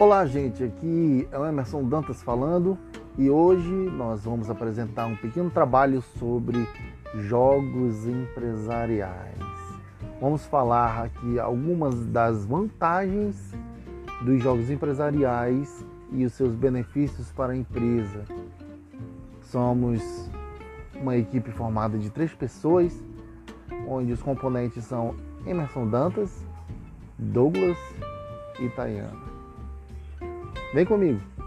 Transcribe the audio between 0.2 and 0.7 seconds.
gente.